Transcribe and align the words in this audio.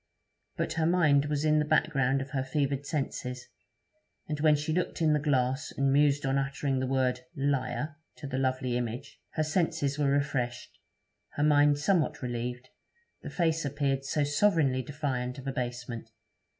But 0.57 0.73
her 0.81 0.87
mind 0.87 1.25
was 1.25 1.45
in 1.45 1.59
the 1.59 1.63
background 1.65 2.21
of 2.23 2.31
her 2.31 2.43
fevered 2.43 2.87
senses, 2.87 3.45
and 4.27 4.39
when 4.39 4.55
she 4.55 4.73
looked 4.73 4.99
in 4.99 5.13
the 5.13 5.19
glass 5.19 5.71
and 5.71 5.93
mused 5.93 6.25
on 6.25 6.39
uttering 6.39 6.79
the 6.79 6.87
word, 6.87 7.19
'Liar!' 7.35 7.97
to 8.15 8.25
the 8.25 8.39
lovely 8.39 8.75
image, 8.77 9.19
her 9.33 9.43
senses 9.43 9.99
were 9.99 10.09
refreshed, 10.09 10.79
her 11.33 11.43
mind 11.43 11.77
somewhat 11.77 12.23
relieved, 12.23 12.69
the 13.21 13.29
face 13.29 13.63
appeared 13.63 14.03
so 14.03 14.23
sovereignly 14.23 14.81
defiant 14.81 15.37
of 15.37 15.45
abasement. 15.45 16.09